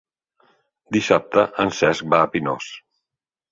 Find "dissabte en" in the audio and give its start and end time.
0.97-1.71